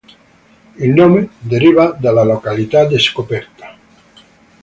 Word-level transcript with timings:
Il 0.77 0.89
nome 0.95 1.29
deriva 1.37 1.91
dalla 1.91 2.23
località 2.23 2.85
di 2.85 2.97
scoperta. 2.97 3.77